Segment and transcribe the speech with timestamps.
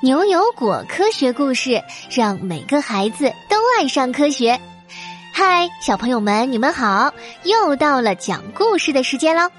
[0.00, 4.58] 牛油果科学故事，让每个孩子都爱上科学。
[5.34, 7.12] 嗨，小朋友们，你们好！
[7.42, 9.50] 又到了讲故事的时间喽。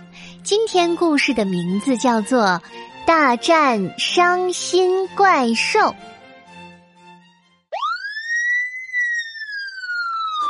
[0.42, 2.42] 今天故事的名字叫做
[3.06, 5.80] 《大战伤心怪兽》。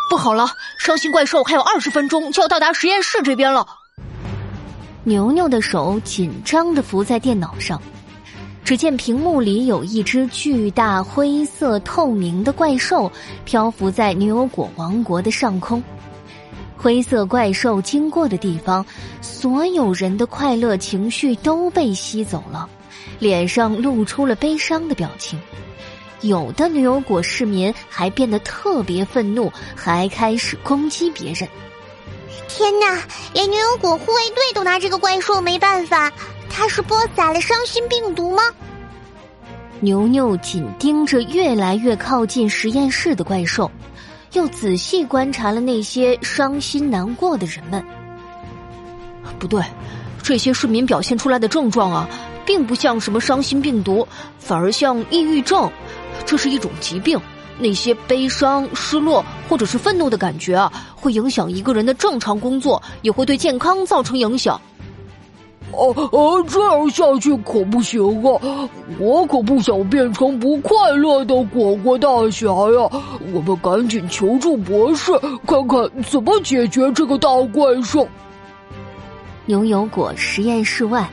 [0.07, 3.65] 不好了，伤心怪兽还有二十分钟就要到达实验室这边了。
[5.03, 7.81] 牛牛的手紧张的扶在电脑上。
[8.69, 13.11] 只见屏幕里有一只巨大、灰色、透明的怪兽
[13.43, 15.83] 漂浮在牛油果王国的上空。
[16.77, 18.85] 灰色怪兽经过的地方，
[19.23, 22.69] 所有人的快乐情绪都被吸走了，
[23.17, 25.39] 脸上露出了悲伤的表情。
[26.21, 31.49] 有的牛油果市民还变得特别愤怒，还开始攻击别人。
[32.47, 33.01] 天哪！
[33.33, 36.13] 连牛油果护卫队都拿这个怪兽没办法。
[36.49, 38.43] 他是播撒了伤心病毒吗？
[39.79, 43.71] 牛牛紧盯着越来越靠近实验室的怪兽，
[44.33, 47.81] 又仔细观察了那些伤心难过的人们。
[49.39, 49.63] 不对，
[50.21, 52.09] 这些市民表现出来的症状啊，
[52.45, 54.05] 并不像什么伤心病毒，
[54.37, 55.71] 反而像抑郁症。
[56.25, 57.17] 这是一种疾病。
[57.61, 64.59] 那些悲伤、失落或者是愤怒的感觉啊，会影响一个人的正常工作，也会对健康造成影响。
[65.79, 68.69] 哦哦，这样下去可不行啊！
[68.99, 72.89] 我可不想变成不快乐的果果大侠呀！
[73.33, 75.11] 我们赶紧求助博士，
[75.47, 78.05] 看看怎么解决这个大怪兽。
[79.45, 81.09] 牛油果实验室外，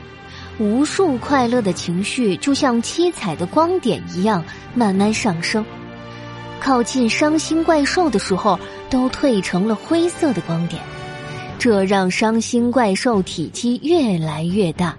[0.59, 4.43] 无数快乐的情绪就像七彩的光点一样
[4.73, 5.63] 慢慢上升，
[6.59, 8.59] 靠近伤心怪兽的时候，
[8.89, 10.81] 都褪成了灰色的光点。
[11.59, 14.95] 这让伤心怪兽体积越来越大，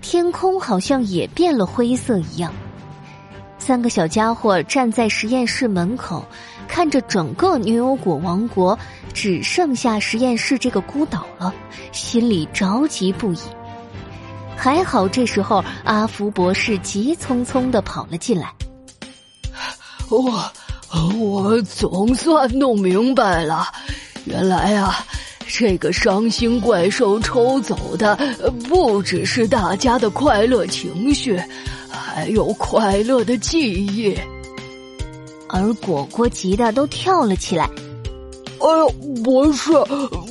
[0.00, 2.52] 天空好像也变了灰色一样。
[3.58, 6.24] 三个小家伙站在实验室门口，
[6.66, 8.76] 看着整个牛油果王国
[9.14, 11.54] 只剩下实验室这个孤岛了，
[11.92, 13.38] 心里着急不已。
[14.56, 18.52] 还好这时候阿福博士急匆匆的跑了进来。
[20.08, 20.52] 我
[21.18, 23.66] 我总算弄明白了，
[24.24, 25.06] 原来啊。
[25.54, 28.16] 这个伤心怪兽抽走的
[28.70, 31.38] 不只是大家的快乐情绪，
[31.90, 34.16] 还有快乐的记忆。
[35.50, 37.68] 而果果急得都跳了起来。
[38.60, 38.88] 哎呦，
[39.22, 39.70] 博士，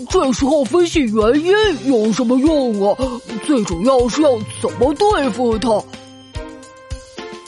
[0.09, 1.53] 这时候分析原因
[1.85, 2.97] 有什么用啊？
[3.45, 5.83] 最主要是要怎么对付他。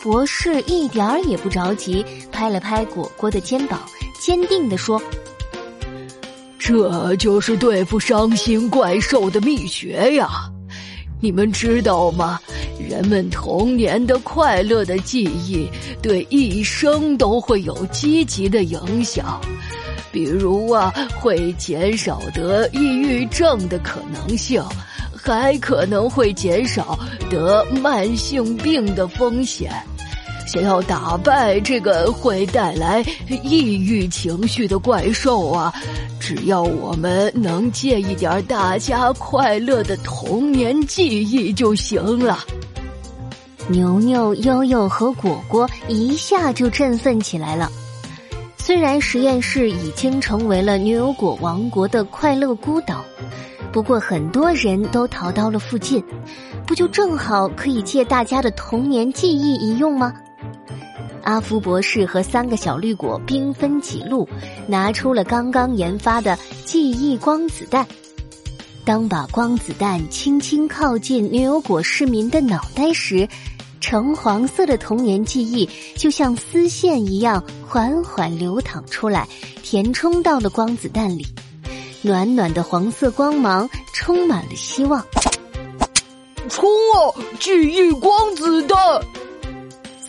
[0.04, 3.82] 博士一点儿也不着急，拍了拍果果的肩膀，
[4.22, 5.02] 坚定地说。
[6.66, 10.50] 这就是对付伤心怪兽的秘诀呀！
[11.20, 12.40] 你们知道吗？
[12.90, 15.68] 人们童年的快乐的记忆，
[16.02, 19.42] 对一生都会有积极的影响。
[20.10, 24.64] 比如啊，会减少得抑郁症的可能性，
[25.14, 26.98] 还可能会减少
[27.30, 29.70] 得慢性病的风险。
[30.54, 33.04] 想要打败这个会带来
[33.42, 35.74] 抑郁情绪的怪兽啊，
[36.20, 42.38] 只要我们能借一点大家快乐的童年记忆就行了。
[43.68, 47.72] 牛牛、悠悠和果果一下就振奋起来了。
[48.56, 53.04] 虽然实验室已经成为了牛油果王国的快乐孤岛，
[53.72, 56.04] 不过很多人都逃到了附近，
[56.68, 60.14] 不就正好可以借大家的童年记忆一用吗？
[61.24, 64.28] 阿福博士和三个小绿果兵分几路，
[64.68, 67.88] 拿出了刚刚研发的记忆光子弹。
[68.86, 73.28] 当把光子弹轻轻靠近牛油果市民的脑袋时，
[73.80, 79.28] 橙黄色的童年记忆就像丝线一样缓缓流淌出来，
[79.62, 81.26] 填充到了光子弹里。
[82.02, 85.02] 暖暖的黄色光芒充满了希望。
[86.50, 87.16] 冲啊！
[87.40, 88.78] 记忆光子弹！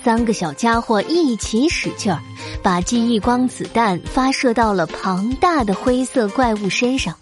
[0.05, 2.21] 三个小家伙一起使劲儿，
[2.63, 7.17] 把记忆光子弹发射到了庞大的灰色怪物身上。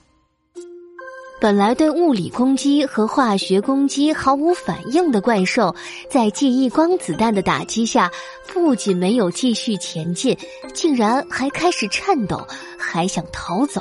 [1.40, 5.72] 本来对物理攻击和化学攻击毫无反应的怪兽，
[6.10, 8.10] 在记忆光子弹的打击下，
[8.52, 10.36] 不仅没有继续前进，
[10.74, 12.44] 竟然还开始颤抖，
[12.76, 13.80] 还想逃走。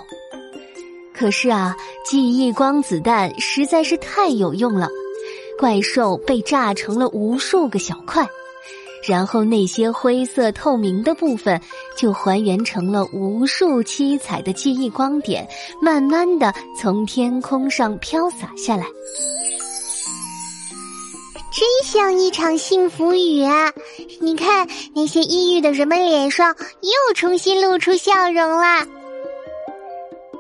[1.12, 1.76] 可是啊，
[2.06, 4.88] 记忆光子弹实在是太有用了，
[5.58, 8.24] 怪兽被炸成了无数个小块。
[9.08, 11.60] 然后那些灰色透明的部分
[11.98, 15.48] 就还原成了无数七彩的记忆光点，
[15.82, 18.86] 慢慢的从天空上飘洒下来。
[21.54, 23.74] 真像一场幸福雨啊！
[24.22, 28.88] 你看那些抑郁的人们脸上又重新露出笑容了。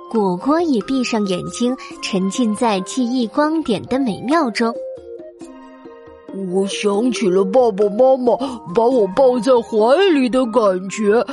[0.09, 4.73] 果果也闭上眼睛，沉浸在记忆光点的美妙中。
[6.53, 8.35] 我想起了爸爸妈妈
[8.73, 11.23] 把我抱在怀里的感觉。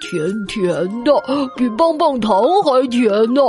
[0.00, 0.72] 甜甜
[1.02, 1.12] 的，
[1.56, 3.42] 比棒棒糖还甜呢，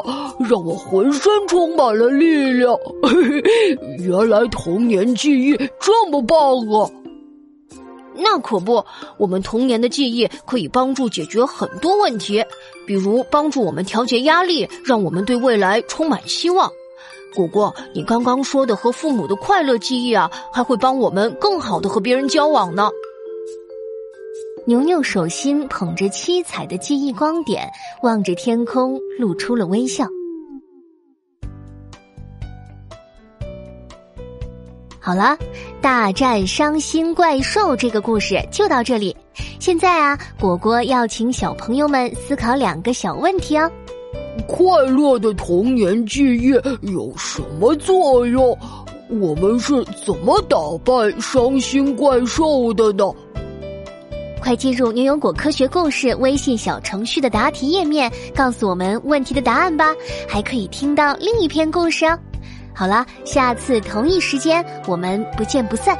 [0.49, 2.75] 让我浑身充满了力量。
[4.01, 6.89] 原来童年记忆这么棒啊！
[8.15, 8.83] 那可不，
[9.19, 12.43] 我们童年的记忆可以帮助解决很多问题，
[12.87, 16.67] 比如帮助我们调节压力，让我们对未来充满希望。
[17.35, 22.89] 果果，你刚刚说的和父母的快乐记忆啊，还会帮我们更好的和别人交往呢。
[24.65, 27.67] 牛牛手心捧着七彩的记忆光点，
[28.03, 30.05] 望着天空，露出了微笑。
[34.99, 35.37] 好了，
[35.81, 39.15] 大战伤心怪兽这个故事就到这里。
[39.59, 43.71] 现在啊，果果要请小朋友们思考两个小问题哦：
[44.49, 46.49] 快乐的童年记忆
[46.91, 48.57] 有什么作用？
[49.21, 49.71] 我们是
[50.03, 50.91] 怎么打败
[51.21, 53.05] 伤心怪兽的呢？
[54.41, 59.93] 快进入牛油果科学故事微信小程序的答题页面，告诉我们问题的答案吧！
[60.27, 62.17] 还可以听到另一篇故事哦。
[62.73, 65.95] 好了，下次同一时间我们不见不散。